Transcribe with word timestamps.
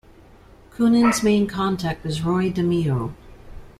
Coonan's 0.71 1.21
main 1.21 1.45
contact 1.45 2.03
was 2.03 2.23
Roy 2.23 2.49
DeMeo. 2.51 3.13